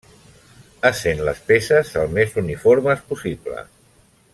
Essent 0.89 1.21
les 1.27 1.43
peces 1.51 1.93
el 2.05 2.17
més 2.17 2.35
uniformes 2.43 3.05
possible. 3.13 3.67